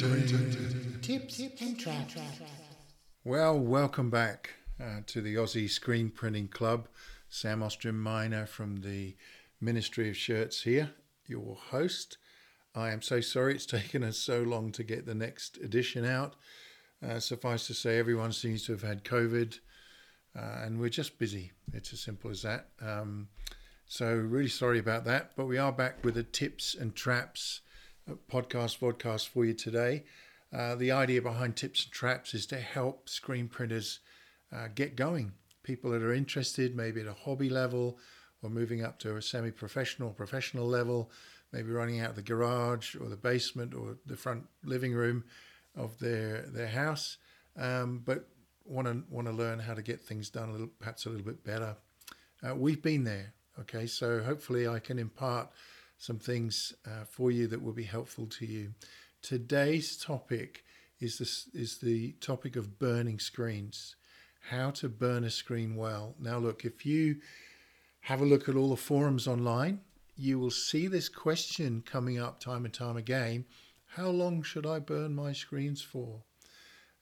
[0.00, 2.16] Tips and traps.
[3.22, 6.88] Well, welcome back uh, to the Aussie Screen Printing Club.
[7.28, 9.14] Sam Austrian Miner from the
[9.60, 10.92] Ministry of Shirts here,
[11.26, 12.16] your host.
[12.74, 16.36] I am so sorry it's taken us so long to get the next edition out.
[17.06, 19.58] Uh, suffice to say, everyone seems to have had COVID,
[20.34, 21.52] uh, and we're just busy.
[21.74, 22.68] It's as simple as that.
[22.80, 23.28] Um,
[23.84, 27.60] so, really sorry about that, but we are back with the tips and traps
[28.30, 30.04] podcast vodcast for you today.
[30.52, 34.00] Uh, the idea behind Tips and Traps is to help screen printers
[34.52, 35.32] uh, get going.
[35.62, 37.98] People that are interested, maybe at a hobby level
[38.42, 41.10] or moving up to a semi professional, professional level,
[41.52, 45.24] maybe running out of the garage or the basement or the front living room
[45.76, 47.18] of their, their house,
[47.56, 48.28] um, but
[48.64, 51.24] want to want to learn how to get things done a little, perhaps a little
[51.24, 51.76] bit better.
[52.42, 55.50] Uh, we've been there, okay, so hopefully I can impart
[56.00, 58.72] some things uh, for you that will be helpful to you.
[59.20, 60.64] Today's topic
[60.98, 63.96] is this is the topic of burning screens.
[64.48, 66.14] How to burn a screen well.
[66.18, 67.16] Now look, if you
[68.00, 69.80] have a look at all the forums online,
[70.16, 73.44] you will see this question coming up time and time again.
[73.88, 76.22] How long should I burn my screens for?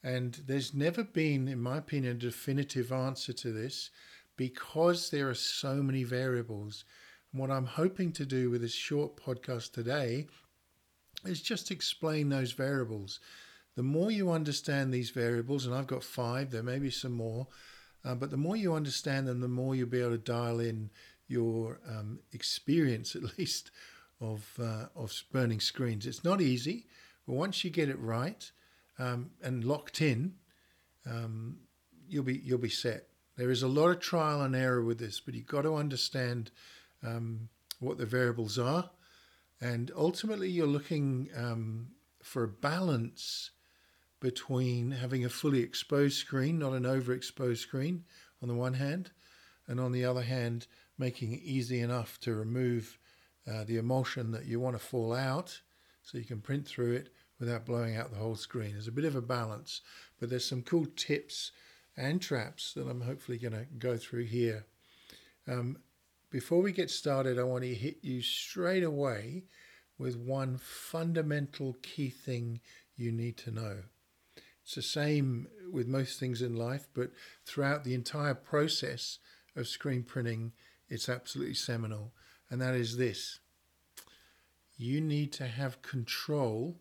[0.02, 3.90] And there's never been, in my opinion, a definitive answer to this
[4.36, 6.84] because there are so many variables.
[7.32, 10.26] And what I'm hoping to do with this short podcast today
[11.24, 13.20] is just explain those variables.
[13.76, 17.46] The more you understand these variables, and I've got five, there may be some more,
[18.04, 20.90] uh, but the more you understand them, the more you'll be able to dial in
[21.26, 23.70] your um, experience, at least,
[24.20, 26.06] of uh, of burning screens.
[26.06, 26.86] It's not easy,
[27.26, 28.50] but once you get it right
[28.98, 30.34] um, and locked in,
[31.08, 31.58] um,
[32.08, 33.06] you'll be you'll be set.
[33.36, 36.50] There is a lot of trial and error with this, but you've got to understand
[37.02, 37.48] um,
[37.80, 38.90] what the variables are.
[39.60, 41.88] And ultimately, you're looking um,
[42.22, 43.50] for a balance
[44.20, 48.04] between having a fully exposed screen, not an overexposed screen,
[48.42, 49.10] on the one hand,
[49.66, 50.66] and on the other hand,
[50.96, 52.98] making it easy enough to remove
[53.50, 55.60] uh, the emulsion that you want to fall out
[56.02, 58.72] so you can print through it without blowing out the whole screen.
[58.72, 59.80] There's a bit of a balance,
[60.18, 61.52] but there's some cool tips
[61.96, 64.66] and traps that I'm hopefully going to go through here.
[65.46, 65.78] Um,
[66.30, 69.44] before we get started, I want to hit you straight away
[69.98, 72.60] with one fundamental key thing
[72.96, 73.78] you need to know.
[74.62, 77.10] It's the same with most things in life, but
[77.46, 79.18] throughout the entire process
[79.56, 80.52] of screen printing,
[80.88, 82.12] it's absolutely seminal.
[82.50, 83.40] And that is this
[84.76, 86.76] you need to have control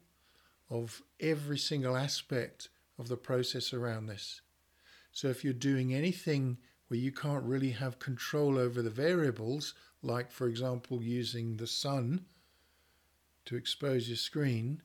[0.70, 2.70] of every single aspect
[3.00, 4.42] of the process around this.
[5.12, 10.32] So if you're doing anything where you can't really have control over the variables, like,
[10.32, 12.26] for example, using the sun
[13.46, 14.82] to expose your screen,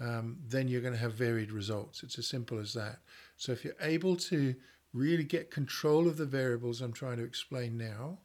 [0.00, 2.02] um, then you're going to have varied results.
[2.02, 3.00] It's as simple as that.
[3.36, 4.54] So if you're able to
[4.92, 8.18] really get control of the variables I'm trying to explain now,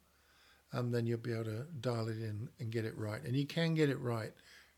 [0.72, 3.22] um, then you'll be able to dial it in and get it right.
[3.22, 4.32] And you can get it right.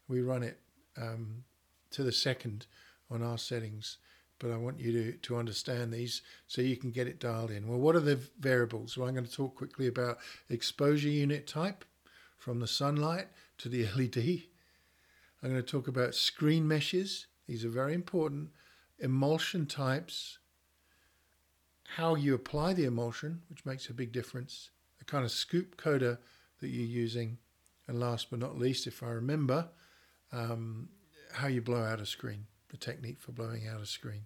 [0.07, 0.61] We run it
[0.97, 1.45] um,
[1.93, 2.67] to the second
[3.11, 3.99] on our settings
[4.39, 7.67] but I want you to, to understand these so you can get it dialed in.
[7.67, 8.97] Well, what are the variables?
[8.97, 10.19] Well, I'm going to talk quickly about
[10.49, 11.85] exposure unit type
[12.39, 13.29] from the sunlight
[13.59, 14.43] to the LED.
[15.43, 17.27] I'm going to talk about screen meshes.
[17.47, 18.51] These are very important.
[19.01, 20.39] Emulsion types,
[21.97, 26.19] how you apply the emulsion, which makes a big difference, the kind of scoop coater
[26.61, 27.39] that you're using,
[27.87, 29.69] and last but not least, if I remember,
[30.33, 30.89] um,
[31.33, 34.23] how you blow out a screen the technique for blowing out a screen.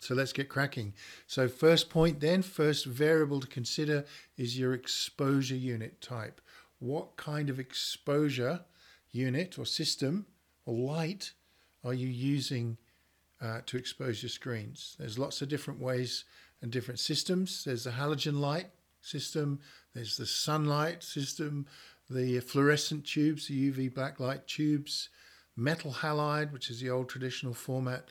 [0.00, 0.94] So let's get cracking.
[1.26, 4.04] So first point then, first variable to consider
[4.36, 6.40] is your exposure unit type.
[6.78, 8.60] What kind of exposure
[9.10, 10.26] unit or system
[10.66, 11.32] or light
[11.84, 12.76] are you using
[13.40, 14.94] uh, to expose your screens?
[14.98, 16.24] There's lots of different ways
[16.62, 17.64] and different systems.
[17.64, 19.60] There's the halogen light system,
[19.94, 21.66] there's the sunlight system,
[22.10, 25.08] the fluorescent tubes, the UV blacklight tubes,
[25.58, 28.08] metal halide, which is the old traditional format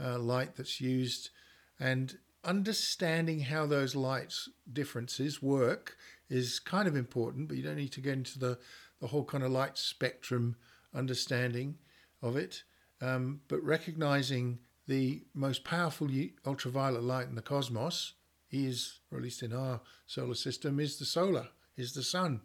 [0.00, 1.30] uh, light that's used,
[1.78, 5.96] and understanding how those lights differences work
[6.28, 8.58] is kind of important, but you don't need to get into the,
[9.00, 10.56] the whole kind of light spectrum
[10.94, 11.76] understanding
[12.20, 12.64] of it.
[13.00, 16.08] Um, but recognizing the most powerful
[16.46, 18.14] ultraviolet light in the cosmos
[18.50, 22.40] is, or at least in our solar system, is the solar, is the sun.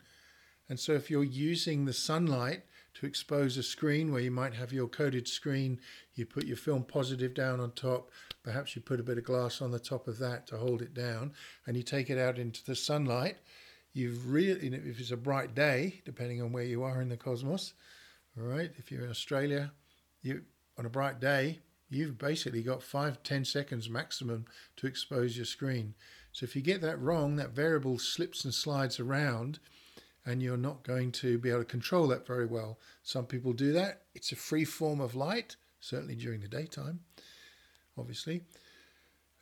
[0.70, 2.64] And so if you're using the sunlight
[2.96, 5.80] to expose a screen where you might have your coated screen.
[6.16, 8.12] You put your film positive down on top.
[8.44, 10.94] Perhaps you put a bit of glass on the top of that to hold it
[10.94, 11.34] down,
[11.66, 13.38] and you take it out into the sunlight.
[13.94, 17.74] You've really, if it's a bright day, depending on where you are in the cosmos,
[18.38, 18.72] all right.
[18.78, 19.72] If you're in Australia,
[20.22, 20.44] you
[20.78, 24.46] on a bright day, you've basically got five, ten seconds maximum
[24.78, 25.94] to expose your screen.
[26.32, 29.60] So if you get that wrong, that variable slips and slides around
[30.26, 32.80] and you're not going to be able to control that very well.
[33.04, 34.04] Some people do that.
[34.16, 37.02] It's a free form of light, certainly during the daytime,
[37.98, 38.44] obviously.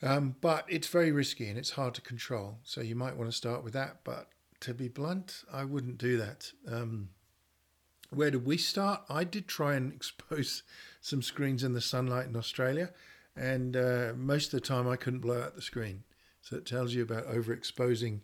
[0.04, 2.58] Um, but it's very risky and it's hard to control.
[2.64, 3.98] So you might want to start with that.
[4.04, 4.30] But
[4.62, 6.52] to be blunt, I wouldn't do that.
[6.68, 7.10] Um,
[8.10, 9.02] where did we start?
[9.10, 10.64] I did try and expose
[11.00, 12.92] some screens in the sunlight in Australia,
[13.36, 16.04] and uh, most of the time I couldn't blow out the screen.
[16.42, 18.22] So it tells you about overexposing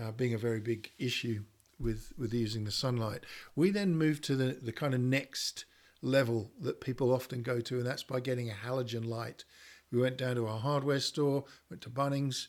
[0.00, 1.42] uh, being a very big issue
[1.78, 3.24] with with using the sunlight.
[3.54, 5.64] We then moved to the the kind of next
[6.02, 9.44] level that people often go to, and that's by getting a halogen light.
[9.90, 12.48] We went down to our hardware store, went to Bunnings,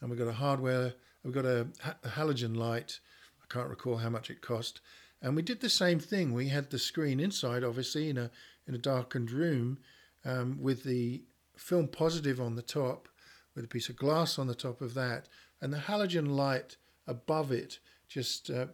[0.00, 0.94] and we got a hardware.
[1.24, 1.68] We got a,
[2.02, 3.00] a halogen light.
[3.42, 4.80] I can't recall how much it cost,
[5.22, 6.32] and we did the same thing.
[6.32, 8.30] We had the screen inside, obviously, in a
[8.66, 9.78] in a darkened room,
[10.24, 11.22] um, with the
[11.56, 13.08] film positive on the top,
[13.54, 15.28] with a piece of glass on the top of that,
[15.60, 17.78] and the halogen light above it
[18.10, 18.66] just uh,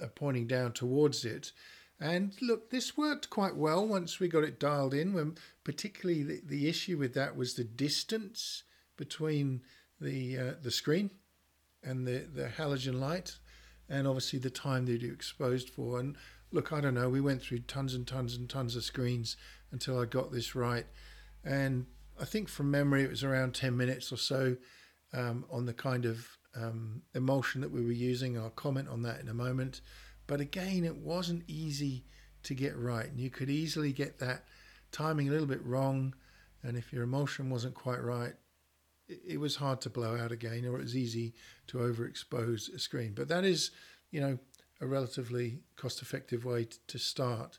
[0.00, 1.50] uh, pointing down towards it.
[1.98, 5.14] And look, this worked quite well once we got it dialed in.
[5.14, 8.62] When particularly the, the issue with that was the distance
[8.96, 9.62] between
[10.00, 11.10] the uh, the screen
[11.82, 13.38] and the, the halogen light,
[13.88, 15.98] and obviously the time that you exposed for.
[15.98, 16.16] And
[16.52, 17.08] look, I don't know.
[17.08, 19.36] We went through tons and tons and tons of screens
[19.72, 20.86] until I got this right.
[21.44, 21.86] And
[22.20, 24.56] I think from memory it was around ten minutes or so
[25.12, 28.38] um, on the kind of um, emulsion that we were using.
[28.38, 29.80] I'll comment on that in a moment.
[30.26, 32.04] But again, it wasn't easy
[32.44, 33.06] to get right.
[33.06, 34.44] And you could easily get that
[34.92, 36.14] timing a little bit wrong.
[36.62, 38.34] And if your emulsion wasn't quite right,
[39.06, 41.34] it, was hard to blow out again, or it was easy
[41.66, 43.12] to overexpose a screen.
[43.14, 43.70] But that is,
[44.10, 44.38] you know,
[44.80, 47.58] a relatively cost effective way to start.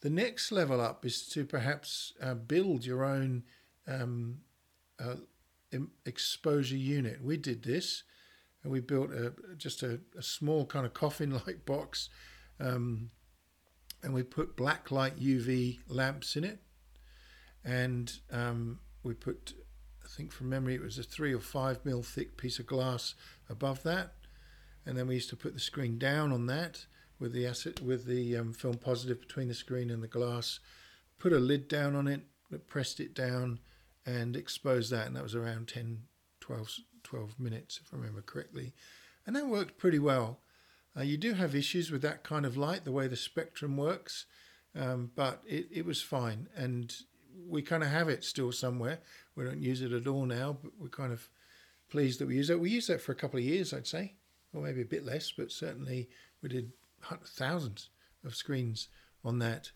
[0.00, 3.42] The next level up is to perhaps uh, build your own
[3.88, 4.38] um,
[4.98, 5.16] uh,
[6.06, 7.22] exposure unit.
[7.22, 8.04] We did this,
[8.62, 12.08] and we built a just a, a small kind of coffin-like box,
[12.58, 13.10] um,
[14.02, 16.60] and we put black light UV lamps in it,
[17.64, 19.54] and um, we put,
[20.04, 23.14] I think from memory, it was a three or five mil thick piece of glass
[23.48, 24.14] above that,
[24.86, 26.86] and then we used to put the screen down on that
[27.18, 30.58] with the acid with the um, film positive between the screen and the glass,
[31.18, 32.22] put a lid down on it,
[32.66, 33.60] pressed it down
[34.06, 36.02] and exposed that, and that was around 10,
[36.40, 36.78] 12,
[37.10, 38.72] 12 minutes, if I remember correctly.
[39.26, 40.38] And that worked pretty well.
[40.96, 44.26] Uh, you do have issues with that kind of light, the way the spectrum works,
[44.78, 46.48] um, but it, it was fine.
[46.56, 46.94] And
[47.48, 49.00] we kind of have it still somewhere.
[49.34, 51.28] We don't use it at all now, but we're kind of
[51.90, 52.60] pleased that we use it.
[52.60, 54.14] We used that for a couple of years, I'd say,
[54.52, 56.08] or maybe a bit less, but certainly
[56.42, 56.72] we did
[57.24, 57.88] thousands
[58.24, 58.86] of screens
[59.24, 59.72] on that.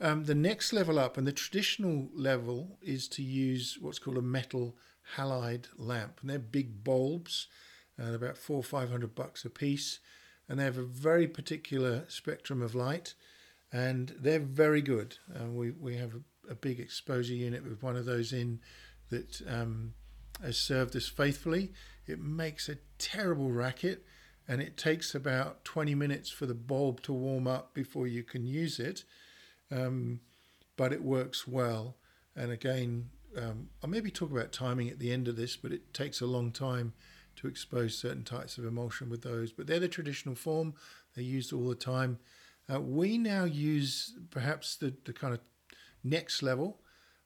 [0.00, 4.22] Um, the next level up, and the traditional level, is to use what's called a
[4.22, 4.76] metal
[5.16, 7.46] halide lamp, and they're big bulbs,
[8.00, 10.00] uh, about four or five hundred bucks a piece,
[10.48, 13.14] and they have a very particular spectrum of light,
[13.72, 15.18] and they're very good.
[15.34, 18.60] Uh, we we have a, a, big exposure unit with one of those in
[19.10, 19.94] that um,
[20.42, 21.72] has served us faithfully.
[22.06, 24.04] It makes a terrible racket,
[24.46, 28.46] and it takes about twenty minutes for the bulb to warm up before you can
[28.46, 29.04] use it
[29.70, 30.20] um,
[30.76, 31.96] but it works well.
[32.34, 35.92] And again, um, I'll maybe talk about timing at the end of this, but it
[35.92, 36.92] takes a long time
[37.36, 39.52] to expose certain types of emulsion with those.
[39.52, 40.74] But they're the traditional form;
[41.14, 42.18] they're used all the time.
[42.72, 45.40] Uh, we now use perhaps the, the kind of
[46.02, 46.80] next level,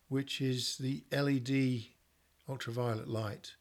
[0.09, 1.85] which is the LED
[2.49, 3.55] ultraviolet light.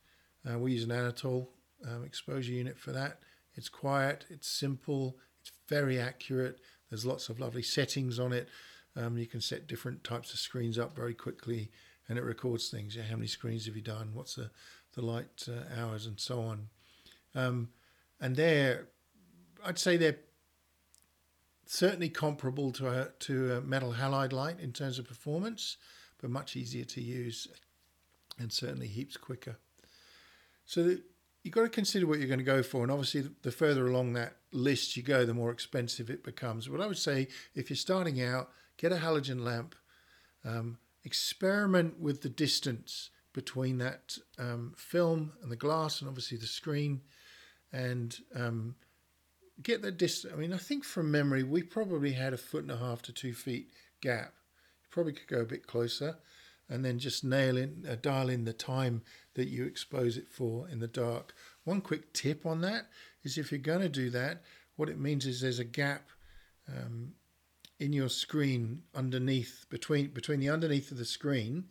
[0.49, 1.47] Uh, we use an Anatol
[1.87, 3.19] um, exposure unit for that.
[3.55, 6.59] It's quiet, it's simple, it's very accurate.
[6.89, 8.49] There's lots of lovely settings on it.
[8.95, 11.71] Um, you can set different types of screens up very quickly,
[12.09, 12.95] and it records things.
[12.95, 14.09] Yeah, how many screens have you done?
[14.13, 14.49] What's the
[14.93, 16.69] the light uh, hours and so on.
[17.35, 17.69] Um,
[18.19, 18.87] and they're,
[19.63, 20.17] I'd say they're
[21.65, 25.77] certainly comparable to a to a metal halide light in terms of performance,
[26.19, 27.47] but much easier to use,
[28.37, 29.57] and certainly heaps quicker.
[30.65, 30.97] So
[31.43, 32.83] you've got to consider what you're going to go for.
[32.83, 36.67] And obviously, the further along that list you go, the more expensive it becomes.
[36.67, 39.75] But I would say if you're starting out, get a halogen lamp,
[40.43, 46.47] um, experiment with the distance between that um, film and the glass, and obviously the
[46.47, 47.01] screen,
[47.71, 48.75] and um,
[49.61, 50.33] get that distance.
[50.33, 53.13] I mean, I think from memory, we probably had a foot and a half to
[53.13, 53.69] two feet
[54.01, 54.33] gap.
[54.83, 56.17] You probably could go a bit closer
[56.69, 59.01] and then just nail in, uh, dial in the time
[59.33, 61.33] that you expose it for in the dark.
[61.63, 62.87] One quick tip on that
[63.23, 64.43] is if you're going to do that,
[64.75, 66.09] what it means is there's a gap
[66.67, 67.13] um,
[67.79, 71.65] in your screen underneath between between the underneath of the screen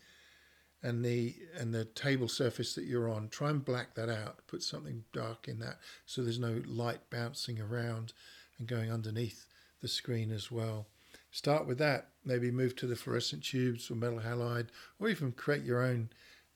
[0.83, 4.39] and the and the table surface that you're on try and black that out.
[4.47, 8.13] Put something dark in that so there's no light bouncing around
[8.59, 9.47] and going underneath
[9.81, 10.87] the screen as well.
[11.31, 12.09] Start with that.
[12.25, 16.09] Maybe move to the fluorescent tubes or metal halide or even create your own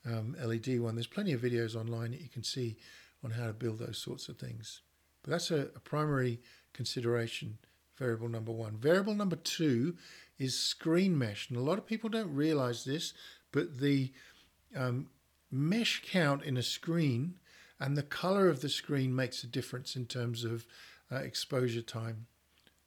[0.05, 0.95] um, led one.
[0.95, 2.77] There's plenty of videos online that you can see
[3.23, 4.81] on how to build those sorts of things.
[5.21, 6.41] But that's a, a primary
[6.73, 7.59] consideration
[7.97, 9.95] variable number one variable number two
[10.39, 13.13] is screen mesh and a lot of people don't realize this
[13.51, 14.11] but the
[14.75, 15.07] um,
[15.51, 17.35] mesh count in a screen
[17.79, 20.65] and the color of the screen makes a difference in terms of
[21.11, 22.27] uh, exposure time.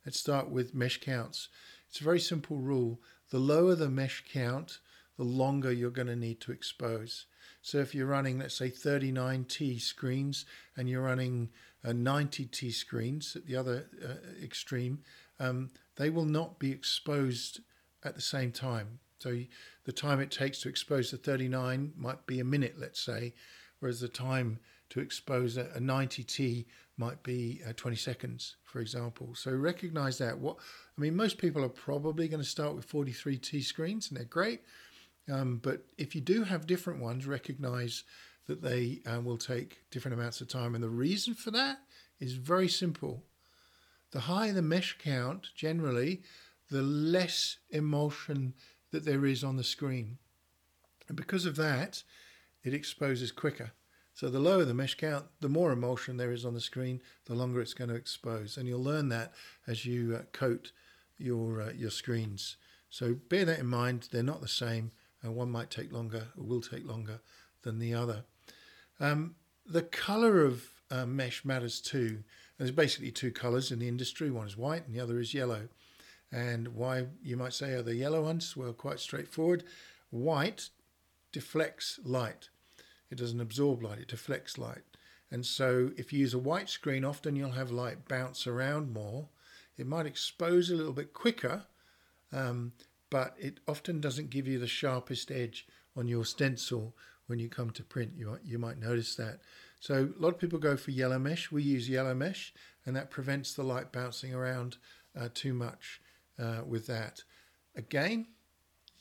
[0.04, 1.48] Let's start with mesh counts.
[1.88, 3.00] It's a very simple rule.
[3.30, 4.78] The lower the mesh count,
[5.16, 7.26] the longer you're going to need to expose.
[7.62, 10.46] So if you're running, let's say 39T screens
[10.76, 11.50] and you're running
[11.86, 14.98] uh, 90T screens at the other uh, extreme,
[15.38, 17.60] um, they will not be exposed
[18.04, 18.98] at the same time.
[19.18, 19.38] So
[19.84, 23.34] the time it takes to expose the 39 might be a minute, let's say,
[23.78, 24.58] whereas the time
[24.90, 26.66] to expose a, 90T
[26.98, 29.34] might be uh, 20 seconds, for example.
[29.34, 30.38] So recognize that.
[30.38, 30.56] What
[30.96, 34.62] I mean, most people are probably going to start with 43T screens, and they're great.
[35.30, 38.04] Um, but if you do have different ones, recognize
[38.46, 40.74] that they uh, will take different amounts of time.
[40.74, 41.78] And the reason for that
[42.20, 43.24] is very simple.
[44.12, 46.22] The higher the mesh count, generally,
[46.70, 48.54] the less emulsion
[48.92, 50.18] that there is on the screen.
[51.08, 52.02] And because of that,
[52.64, 53.72] it exposes quicker.
[54.14, 57.34] So the lower the mesh count, the more emulsion there is on the screen, the
[57.34, 58.56] longer it's going to expose.
[58.56, 59.34] And you'll learn that
[59.66, 60.72] as you uh, coat
[61.18, 62.56] your uh, your screens.
[62.88, 64.08] So bear that in mind.
[64.10, 67.20] They're not the same, and one might take longer or will take longer
[67.62, 68.24] than the other.
[69.00, 69.34] Um,
[69.66, 72.22] the color of uh, mesh matters too.
[72.58, 74.30] There's basically two colors in the industry.
[74.30, 75.68] One is white, and the other is yellow.
[76.32, 78.56] And why, you might say, are the yellow ones?
[78.56, 79.64] Well, quite straightforward.
[80.10, 80.70] White
[81.32, 82.48] deflects light.
[83.10, 84.82] It doesn't absorb light, it deflects light.
[85.30, 89.28] And so if you use a white screen, often you'll have light bounce around more.
[89.76, 91.64] It might expose a little bit quicker,
[92.32, 92.72] um,
[93.10, 96.94] but it often doesn't give you the sharpest edge on your stencil
[97.26, 98.12] when you come to print.
[98.16, 99.40] You, you might notice that.
[99.80, 101.50] So a lot of people go for yellow mesh.
[101.52, 102.52] We use yellow mesh,
[102.84, 104.78] and that prevents the light bouncing around
[105.18, 106.00] uh, too much
[106.38, 107.22] uh, with that.
[107.74, 108.26] Again,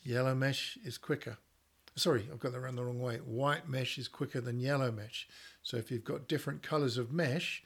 [0.02, 1.38] yellow mesh is quicker.
[1.96, 3.16] Sorry, I've got that around the wrong way.
[3.16, 5.26] White mesh is quicker than yellow mesh.
[5.62, 7.62] So if you've got different colors of mesh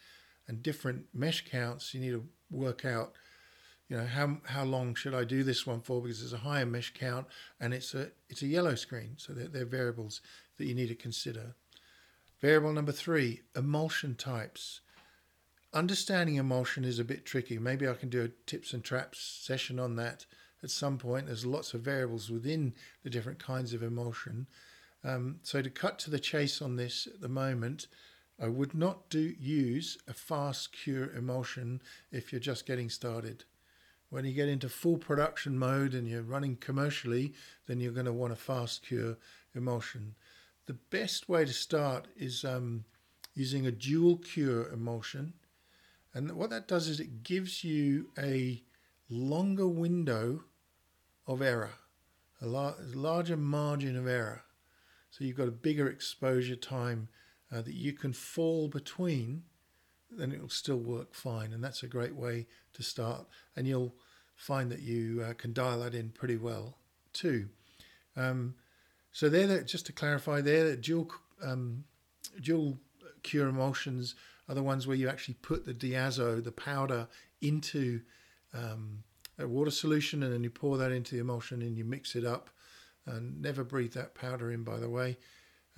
[0.46, 3.12] and different mesh counts, you need to work out,
[3.88, 6.64] you know, how how long should I do this one for because there's a higher
[6.64, 7.26] mesh count
[7.58, 9.14] and it's a it's a yellow screen.
[9.16, 10.20] So they're, they're variables
[10.60, 11.56] that you need to consider.
[12.40, 14.80] Variable number three, emulsion types
[15.72, 17.58] understanding emulsion is a bit tricky.
[17.58, 20.26] Maybe I can do a tips and traps session on that
[20.62, 21.26] at some point.
[21.26, 24.46] There's lots of variables within the different kinds of emulsion.
[25.04, 27.86] Um, so to cut to the chase on this at the moment,
[28.42, 33.44] I would not do use a fast cure emulsion if you're just getting started.
[34.08, 37.32] When you get into full production mode and you're running commercially,
[37.66, 39.18] then you're going to want a fast cure
[39.54, 40.16] emulsion.
[40.70, 42.84] The best way to start is um,
[43.34, 45.32] using a dual cure emulsion
[46.14, 48.62] and what that does is it gives you a
[49.08, 50.44] longer window
[51.26, 51.72] of error,
[52.40, 54.44] a larger margin of error.
[55.10, 57.08] So you've got a bigger exposure time
[57.50, 59.42] uh, that you can fall between,
[60.08, 61.52] then it will still work fine.
[61.52, 63.26] And that's a great way to start.
[63.56, 63.96] And you'll
[64.36, 66.78] find that you uh, can dial that in pretty well
[67.12, 67.48] too.
[68.16, 68.54] Um,
[69.12, 71.10] so there, the, just to clarify, there, the dual
[71.42, 71.84] um,
[72.40, 72.78] dual
[73.22, 74.14] cure emulsions
[74.48, 77.08] are the ones where you actually put the diazo, the powder,
[77.40, 78.00] into
[78.54, 79.02] um,
[79.38, 82.24] a water solution and then you pour that into the emulsion and you mix it
[82.24, 82.50] up.
[83.06, 85.16] And never breathe that powder in, by the way,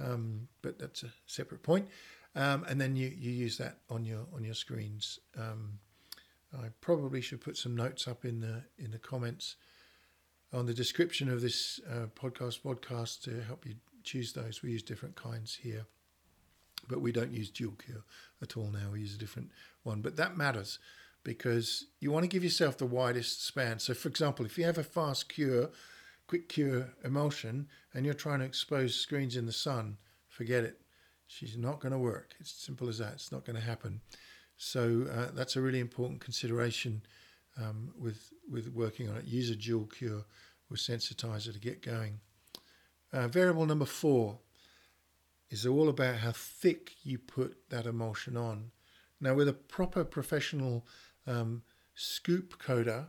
[0.03, 1.89] um, but that's a separate point.
[2.35, 5.21] Um, and then you, you use that on your on your screens.
[5.39, 5.79] Um,
[6.59, 9.57] I probably should put some notes up in the in the comments
[10.53, 14.63] on the description of this uh, podcast podcast to help you choose those.
[14.63, 15.87] We use different kinds here
[16.89, 18.05] but we don't use dual cure
[18.41, 18.91] at all now.
[18.93, 19.51] We use a different
[19.83, 20.79] one, but that matters
[21.25, 23.79] because you want to give yourself the widest span.
[23.79, 25.71] So, for example, if you have a fast cure,
[26.27, 30.81] quick cure emulsion, and you're trying to expose screens in the sun, forget it.
[31.27, 32.35] She's not going to work.
[32.41, 33.15] It's simple as that.
[33.15, 34.01] It's not going to happen.
[34.57, 37.03] So uh, that's a really important consideration
[37.59, 39.25] um, with with working on it.
[39.25, 40.25] Use a dual cure
[40.69, 42.21] with sensitizer to get going.
[43.13, 44.39] Uh, variable number four
[45.51, 48.71] is all about how thick you put that emulsion on.
[49.21, 50.87] Now, with a proper professional
[51.27, 51.63] um,
[51.95, 53.09] scoop coater,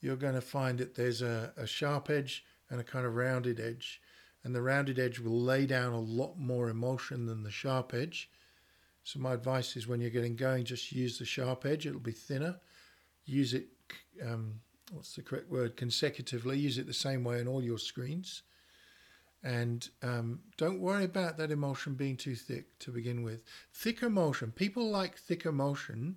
[0.00, 3.58] you're going to find that there's a, a sharp edge and a kind of rounded
[3.58, 4.00] edge.
[4.44, 8.30] And the rounded edge will lay down a lot more emulsion than the sharp edge.
[9.02, 11.86] So my advice is when you're getting going, just use the sharp edge.
[11.86, 12.60] It'll be thinner.
[13.28, 13.66] Use it,
[14.26, 14.54] um,
[14.90, 16.58] what's the correct word, consecutively.
[16.58, 18.42] Use it the same way on all your screens.
[19.44, 23.44] And um, don't worry about that emulsion being too thick to begin with.
[23.72, 26.16] Thick emulsion, people like thick emulsion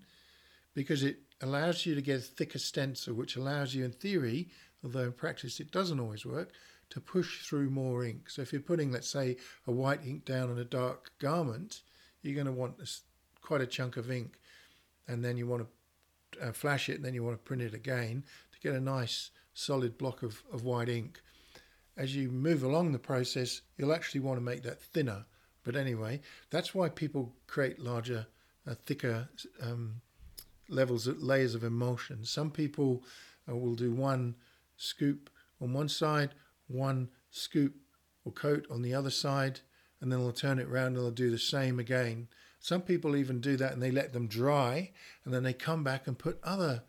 [0.74, 4.50] because it allows you to get a thicker stencil, which allows you, in theory,
[4.84, 6.51] although in practice it doesn't always work,
[6.89, 8.30] to push through more ink.
[8.30, 9.38] So if you're putting, let's say,
[9.68, 11.82] a white ink down on a dark garment,
[12.22, 12.75] you're going to want
[13.41, 14.39] quite a chunk of ink,
[15.08, 15.68] and then you want to
[16.41, 19.31] uh, flash it, and then you want to print it again to get a nice
[19.53, 21.21] solid block of, of white ink.
[21.97, 25.25] As you move along the process, you'll actually want to make that thinner.
[25.63, 28.25] But anyway, that's why people create larger,
[28.67, 29.29] uh, thicker
[29.61, 30.01] um,
[30.69, 32.23] levels, layers of emulsion.
[32.25, 33.03] Some people
[33.50, 34.35] uh, will do one
[34.77, 35.29] scoop
[35.61, 36.33] on one side,
[36.67, 37.75] one scoop
[38.25, 39.59] or coat on the other side,
[40.01, 42.27] and then they'll turn it around and they'll do the same again.
[42.60, 44.91] Some people even do that and they let them dry,
[45.24, 46.84] and then they come back and put other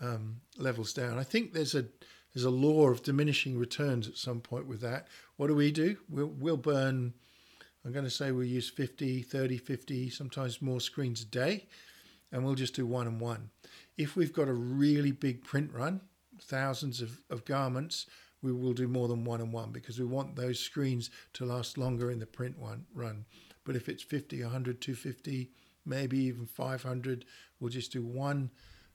[0.00, 1.18] um, levels down.
[1.18, 1.86] I think there's a
[2.34, 5.08] there's a law of diminishing returns at some point with that.
[5.36, 5.96] What do we do?
[6.08, 7.14] We'll, we'll burn,
[7.84, 11.66] I'm going to say we'll use 50, 30, 50, sometimes more screens a day
[12.30, 13.50] and we'll just do one and one.
[13.96, 16.00] If we've got a really big print run,
[16.40, 18.06] thousands of, of garments,
[18.42, 21.76] we will do more than one and one because we want those screens to last
[21.76, 23.24] longer in the print one run.
[23.64, 25.50] But if it's 50, 100, 250,
[25.84, 27.24] maybe even 500,
[27.58, 28.50] we'll just do one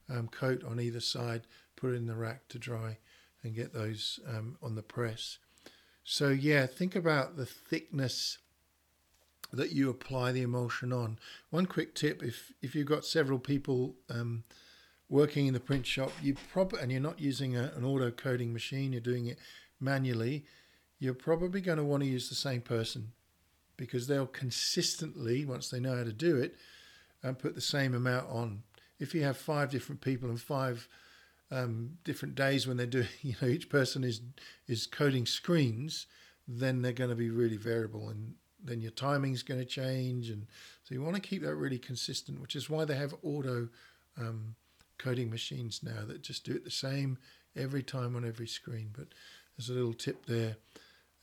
[0.10, 1.42] um, coat on either side,
[1.76, 2.98] put it in the rack to dry,
[3.44, 5.38] and get those um, on the press.
[6.04, 8.38] So, yeah, think about the thickness
[9.52, 11.20] that you apply the emulsion on.
[11.50, 14.44] One quick tip: if if you've got several people um,
[15.14, 18.52] working in the print shop, you prob and you're not using a, an auto coating
[18.52, 19.38] machine, you're doing it
[19.80, 20.44] manually.
[20.98, 23.12] You're probably going to want to use the same person
[23.78, 26.56] because they'll consistently, once they know how to do it,
[27.22, 28.64] and put the same amount on.
[29.00, 30.88] If you have five different people and five
[31.52, 34.20] um, different days when they're doing, you know, each person is
[34.68, 36.08] is coding screens,
[36.48, 38.34] then they're going to be really variable and
[38.64, 40.32] then your timing's going to change.
[40.32, 40.48] And
[40.84, 43.70] so you want to keep that really consistent, which is why they have auto
[44.18, 44.56] um,
[44.98, 47.18] coating machines now that just do it the same
[47.56, 48.90] every time on every screen.
[48.96, 49.08] But
[49.58, 50.58] there's a little tip there,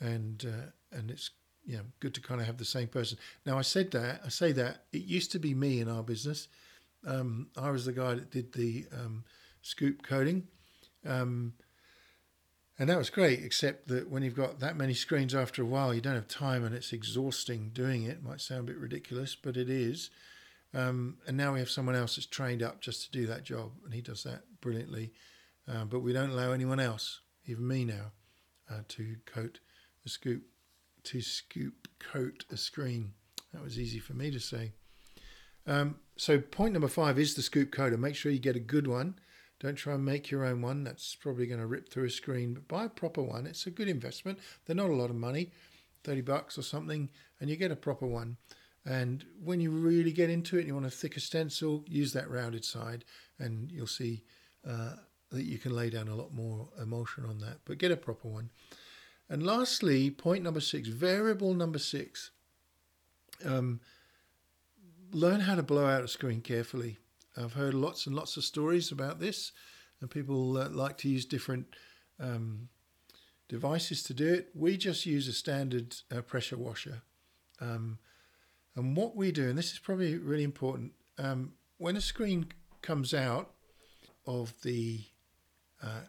[0.00, 1.30] and uh, and it's
[1.76, 3.18] know good to kind of have the same person.
[3.44, 6.48] Now I said that I say that it used to be me in our business.
[7.06, 9.24] Um, I was the guy that did the um,
[9.62, 10.46] scoop coding.
[11.06, 11.54] Um,
[12.78, 15.92] and that was great, except that when you've got that many screens after a while,
[15.92, 18.12] you don't have time and it's exhausting doing it.
[18.12, 20.08] it might sound a bit ridiculous, but it is.
[20.72, 23.72] Um, and now we have someone else that's trained up just to do that job,
[23.84, 25.12] and he does that brilliantly.
[25.68, 28.12] Uh, but we don't allow anyone else, even me now,
[28.70, 29.58] uh, to coat
[30.04, 30.42] a scoop,
[31.04, 33.12] to scoop coat a screen.
[33.52, 34.72] That was easy for me to say.
[35.66, 37.96] Um, so point number five is the scoop coater.
[37.96, 39.16] Make sure you get a good one.
[39.58, 40.84] Don't try and make your own one.
[40.84, 42.54] That's probably going to rip through a screen.
[42.54, 43.46] But buy a proper one.
[43.46, 44.38] It's a good investment.
[44.64, 45.52] They're not a lot of money,
[46.04, 48.38] 30 bucks or something, and you get a proper one.
[48.90, 52.28] And when you really get into it, and you want a thicker stencil, use that
[52.28, 53.04] rounded side,
[53.38, 54.24] and you'll see
[54.68, 54.94] uh,
[55.30, 57.58] that you can lay down a lot more emulsion on that.
[57.64, 58.50] But get a proper one.
[59.28, 62.32] And lastly, point number six, variable number six.
[63.44, 63.78] Um,
[65.12, 66.98] learn how to blow out a screen carefully.
[67.36, 69.52] I've heard lots and lots of stories about this,
[70.00, 71.76] and people uh, like to use different
[72.18, 72.68] um,
[73.48, 74.48] devices to do it.
[74.52, 77.02] We just use a standard uh, pressure washer.
[77.60, 78.00] Um,
[78.76, 82.46] and what we do, and this is probably really important, um, when a screen
[82.82, 83.50] comes out
[84.26, 85.00] of the
[85.82, 86.02] uh,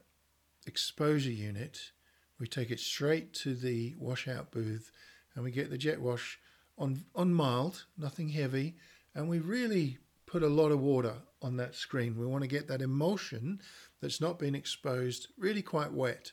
[0.67, 1.91] exposure unit,
[2.39, 4.91] we take it straight to the washout booth
[5.35, 6.39] and we get the jet wash
[6.77, 8.75] on, on mild, nothing heavy,
[9.15, 12.17] and we really put a lot of water on that screen.
[12.17, 13.61] We want to get that emulsion
[14.01, 16.31] that's not been exposed really quite wet.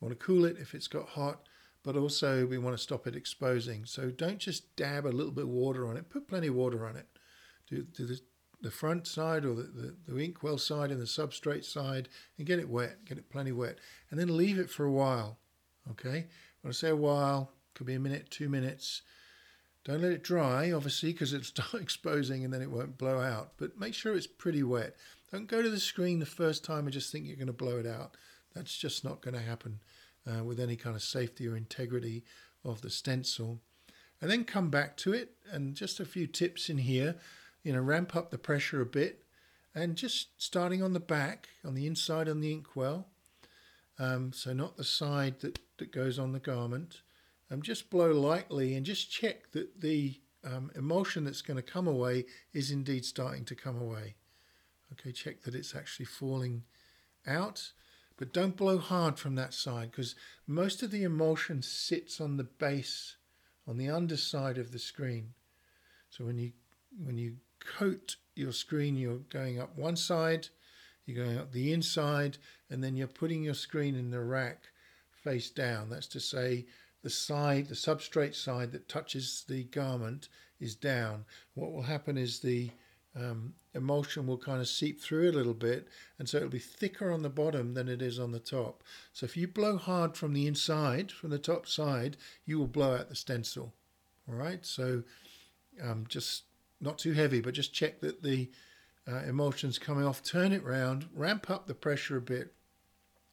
[0.00, 1.47] We want to cool it if it's got hot,
[1.88, 3.86] but also we want to stop it exposing.
[3.86, 6.86] So don't just dab a little bit of water on it, put plenty of water
[6.86, 7.06] on it.
[7.66, 8.20] Do, do the,
[8.60, 12.58] the front side or the, the, the inkwell side and the substrate side and get
[12.58, 13.78] it wet, get it plenty wet.
[14.10, 15.38] And then leave it for a while.
[15.90, 16.26] Okay?
[16.60, 19.00] When I say a while, could be a minute, two minutes
[19.86, 23.52] don't let it dry, obviously, because it'll start exposing and then it won't blow out.
[23.56, 24.94] But make sure it's pretty wet.
[25.32, 27.78] Don't go to the screen the first time and just think you're going to blow
[27.78, 28.14] it out.
[28.54, 29.80] That's just not going to happen
[30.28, 32.24] uh, with any kind of safety or integrity
[32.64, 33.60] of the stencil.
[34.20, 37.16] And then come back to it, and just a few tips in here.
[37.62, 39.24] You know, ramp up the pressure a bit.
[39.74, 43.06] and just starting on the back, on the inside on the inkwell,
[43.98, 47.02] um, so not the side that, that goes on the garment,
[47.50, 51.86] um, just blow lightly and just check that the um, emulsion that's going to come
[51.86, 54.14] away is indeed starting to come away.
[54.92, 56.62] Okay, check that it's actually falling
[57.26, 57.72] out,
[58.18, 60.14] but don't blow hard from that side because
[60.46, 63.16] most of the emulsion sits on the base,
[63.66, 65.32] on the underside of the screen.
[66.10, 66.52] So when you
[67.02, 70.48] when you coat your screen, you're going up one side,
[71.06, 74.64] you're going up the inside, and then you're putting your screen in the rack
[75.10, 75.90] face down.
[75.90, 76.66] That's to say,
[77.02, 80.28] the side, the substrate side that touches the garment
[80.58, 81.24] is down.
[81.54, 82.70] What will happen is the
[83.18, 87.10] um, emulsion will kind of seep through a little bit, and so it'll be thicker
[87.10, 88.82] on the bottom than it is on the top.
[89.12, 92.94] So if you blow hard from the inside, from the top side, you will blow
[92.94, 93.74] out the stencil.
[94.28, 95.02] All right, so
[95.82, 96.44] um, just
[96.80, 98.50] not too heavy, but just check that the
[99.10, 100.22] uh, emulsion's coming off.
[100.22, 102.52] Turn it round, ramp up the pressure a bit,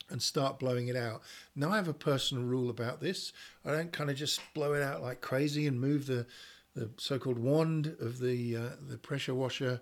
[0.09, 1.21] and start blowing it out.
[1.55, 3.33] Now I have a personal rule about this.
[3.65, 6.27] I don't kind of just blow it out like crazy and move the
[6.75, 9.81] the so-called wand of the uh, the pressure washer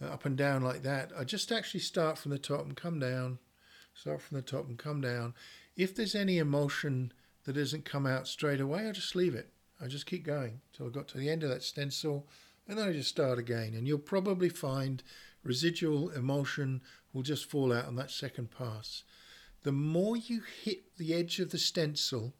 [0.00, 1.12] uh, up and down like that.
[1.16, 3.38] I just actually start from the top and come down.
[3.94, 5.34] Start from the top and come down.
[5.76, 7.12] If there's any emulsion
[7.44, 9.52] that doesn't come out straight away, I just leave it.
[9.82, 12.28] I just keep going till I got to the end of that stencil,
[12.68, 13.74] and then I just start again.
[13.74, 15.02] And you'll probably find
[15.42, 19.02] residual emulsion will just fall out on that second pass
[19.62, 22.34] the more you hit the edge of the stencil,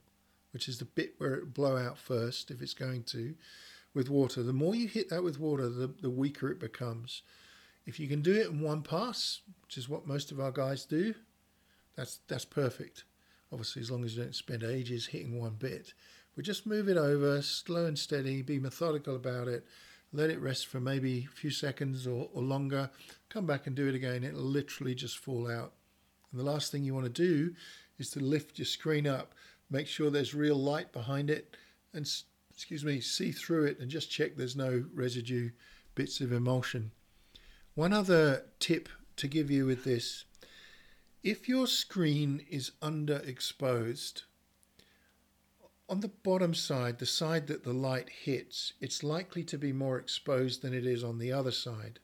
[0.52, 3.34] which is the bit where it blow out first, if it's going to,
[3.94, 7.22] with water, the more you hit that with water, the, the weaker it becomes.
[7.86, 10.84] If you can do it in one pass, which is what most of our guys
[10.84, 11.14] do,
[11.96, 13.04] that's that's perfect.
[13.52, 15.92] Obviously, as long as you don't spend ages hitting one bit.
[16.36, 19.66] But just move it over, slow and steady, be methodical about it,
[20.12, 22.90] let it rest for maybe a few seconds or, or longer,
[23.28, 24.22] come back and do it again.
[24.22, 25.72] It'll literally just fall out.
[26.30, 27.54] And the last thing you want to do
[27.98, 29.34] is to lift your screen up,
[29.68, 31.56] make sure there's real light behind it,
[31.92, 32.06] and
[32.60, 35.48] excuse me, see through it and just check there's no residue
[35.94, 36.90] bits of emulsion.
[37.74, 40.26] One other tip to give you with this
[41.22, 44.24] if your screen is underexposed,
[45.88, 49.98] on the bottom side, the side that the light hits, it's likely to be more
[49.98, 51.98] exposed than it is on the other side.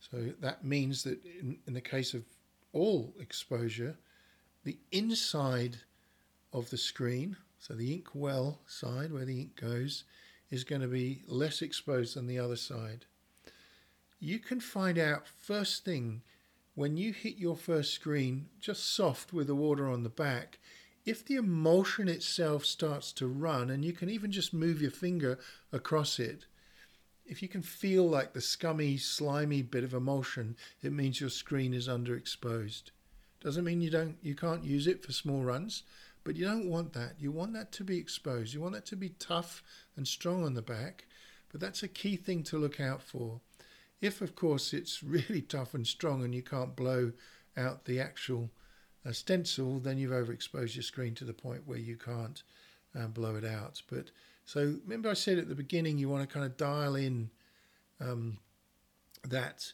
[0.00, 2.24] So that means that in, in the case of
[2.72, 3.96] all exposure,
[4.64, 5.76] the inside
[6.52, 10.04] of the screen, so the ink well side where the ink goes,
[10.50, 13.06] is going to be less exposed than the other side.
[14.20, 16.22] You can find out first thing
[16.76, 20.58] when you hit your first screen, just soft with the water on the back,
[21.04, 25.38] if the emulsion itself starts to run, and you can even just move your finger
[25.72, 26.46] across it,
[27.24, 31.74] if you can feel like the scummy, slimy bit of emulsion, it means your screen
[31.74, 32.90] is underexposed.
[33.40, 35.82] Doesn't mean you don't you can't use it for small runs,
[36.26, 37.12] but you don't want that.
[37.20, 38.52] You want that to be exposed.
[38.52, 39.62] You want that to be tough
[39.96, 41.06] and strong on the back.
[41.52, 43.40] But that's a key thing to look out for.
[44.00, 47.12] If of course it's really tough and strong and you can't blow
[47.56, 48.50] out the actual
[49.08, 52.42] uh, stencil, then you've overexposed your screen to the point where you can't
[52.98, 53.80] uh, blow it out.
[53.88, 54.10] But
[54.44, 57.30] so remember I said at the beginning you want to kind of dial in
[58.00, 58.38] um,
[59.22, 59.72] that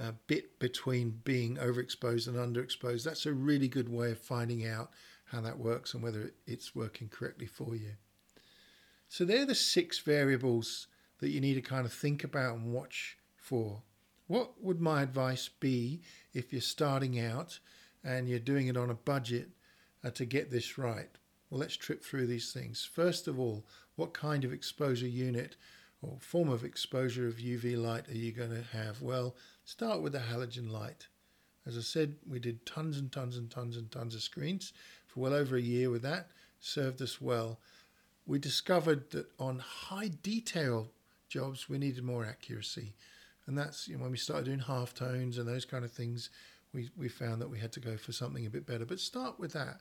[0.00, 3.02] uh, bit between being overexposed and underexposed.
[3.02, 4.92] That's a really good way of finding out
[5.30, 7.92] how that works and whether it's working correctly for you.
[9.08, 10.86] So they're the six variables
[11.18, 13.82] that you need to kind of think about and watch for.
[14.26, 17.58] What would my advice be if you're starting out
[18.04, 19.48] and you're doing it on a budget
[20.04, 21.10] uh, to get this right?
[21.48, 22.88] Well, let's trip through these things.
[22.90, 23.64] First of all,
[23.96, 25.56] what kind of exposure unit
[26.02, 29.02] or form of exposure of UV light are you going to have?
[29.02, 31.08] Well, start with the halogen light.
[31.66, 34.72] As I said, we did tons and tons and tons and tons of screens
[35.12, 37.58] for well over a year with that, served us well.
[38.26, 40.90] We discovered that on high detail
[41.28, 42.94] jobs, we needed more accuracy.
[43.46, 46.30] And that's you know, when we started doing half tones and those kind of things,
[46.72, 48.84] we, we found that we had to go for something a bit better.
[48.84, 49.80] But start with that.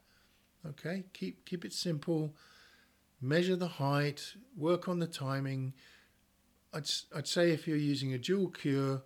[0.67, 2.35] Okay, keep keep it simple.
[3.21, 4.33] Measure the height.
[4.57, 5.73] Work on the timing.
[6.73, 9.03] I'd I'd say if you're using a dual cure,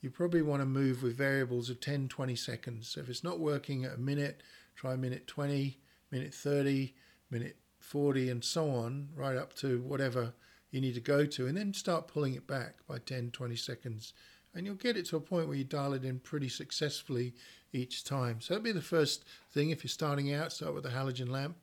[0.00, 2.88] you probably want to move with variables of 10, 20 seconds.
[2.88, 4.42] So if it's not working at a minute,
[4.74, 5.78] try minute 20,
[6.10, 6.94] minute 30,
[7.30, 10.34] minute 40, and so on, right up to whatever
[10.70, 14.12] you need to go to, and then start pulling it back by 10, 20 seconds.
[14.54, 17.34] And you'll get it to a point where you dial it in pretty successfully
[17.72, 18.40] each time.
[18.40, 20.52] So that'd be the first thing if you're starting out.
[20.52, 21.56] Start with a halogen lamp,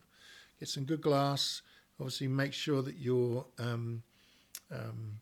[0.60, 1.62] get some good glass.
[2.00, 4.04] Obviously, make sure that your um,
[4.72, 5.20] um,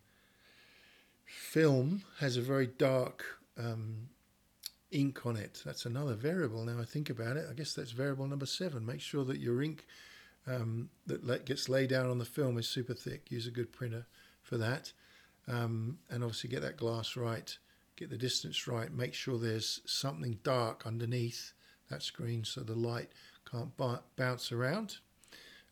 [1.26, 3.26] film has a very dark
[3.58, 4.10] um,
[4.96, 5.62] ink on it.
[5.66, 6.64] That's another variable.
[6.64, 8.86] Now I think about it, I guess that's variable number seven.
[8.86, 9.86] Make sure that your ink
[10.48, 13.32] um, that gets laid down on the film is super thick.
[13.32, 14.06] Use a good printer
[14.42, 14.94] for that.
[15.48, 17.56] Um, and obviously get that glass right,
[17.96, 21.54] get the distance right, make sure there's something dark underneath
[21.90, 23.10] that screen so the light
[23.50, 23.72] can't
[24.16, 24.98] bounce around.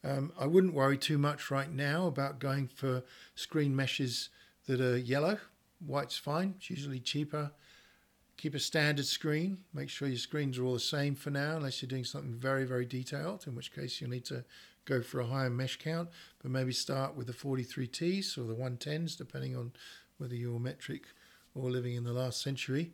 [0.03, 3.03] Um, I wouldn't worry too much right now about going for
[3.35, 4.29] screen meshes
[4.67, 5.39] that are yellow.
[5.85, 7.51] White's fine, it's usually cheaper.
[8.37, 9.59] Keep a standard screen.
[9.73, 12.65] Make sure your screens are all the same for now, unless you're doing something very,
[12.65, 14.43] very detailed, in which case you'll need to
[14.85, 16.09] go for a higher mesh count,
[16.41, 19.71] but maybe start with the 43Ts or the 110s, depending on
[20.17, 21.03] whether you're metric
[21.55, 22.91] or living in the last century.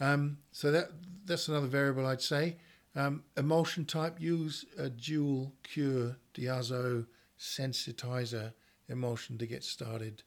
[0.00, 0.90] Um, so that
[1.24, 2.56] that's another variable I'd say.
[2.94, 7.06] Um, emulsion type, use a dual cure diazo
[7.38, 8.52] sensitizer
[8.88, 10.22] emulsion to get started.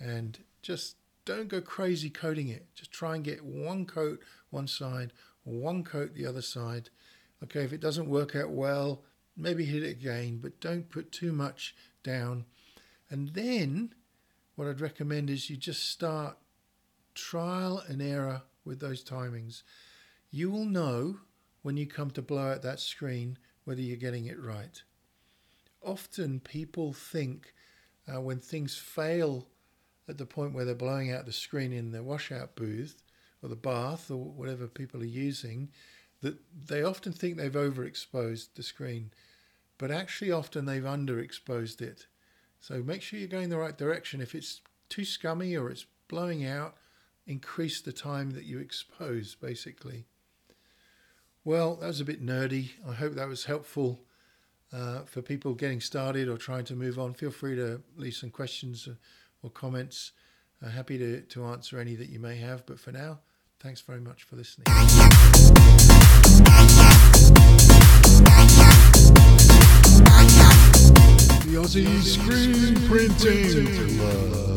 [0.00, 2.66] And just don't go crazy coating it.
[2.74, 4.20] Just try and get one coat
[4.52, 5.12] one side,
[5.44, 6.90] one coat the other side.
[7.42, 9.02] Okay, if it doesn't work out well,
[9.36, 12.44] maybe hit it again, but don't put too much down.
[13.10, 13.94] And then
[14.54, 16.36] what I'd recommend is you just start
[17.14, 19.62] trial and error with those timings.
[20.30, 21.16] You will know
[21.62, 24.82] when you come to blow out that screen whether you're getting it right.
[25.82, 27.54] Often people think
[28.12, 29.46] uh, when things fail
[30.08, 33.02] at the point where they're blowing out the screen in the washout booth
[33.42, 35.70] or the bath or whatever people are using,
[36.20, 39.10] that they often think they've overexposed the screen,
[39.78, 42.06] but actually often they've underexposed it.
[42.60, 44.20] So make sure you're going the right direction.
[44.20, 46.76] If it's too scummy or it's blowing out,
[47.26, 50.04] increase the time that you expose, basically.
[51.44, 52.70] Well, that was a bit nerdy.
[52.88, 54.00] I hope that was helpful
[54.72, 57.14] uh, for people getting started or trying to move on.
[57.14, 58.88] Feel free to leave some questions
[59.42, 60.12] or comments.
[60.64, 62.64] Uh, happy to, to answer any that you may have.
[62.66, 63.20] But for now,
[63.60, 64.64] thanks very much for listening.
[71.44, 74.51] The Aussie Screen Printing.